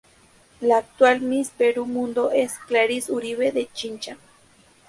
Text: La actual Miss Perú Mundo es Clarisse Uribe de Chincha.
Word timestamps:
La 0.61 0.77
actual 0.79 1.21
Miss 1.21 1.51
Perú 1.51 1.85
Mundo 1.85 2.31
es 2.31 2.57
Clarisse 2.67 3.11
Uribe 3.11 3.51
de 3.51 3.69
Chincha. 3.71 4.17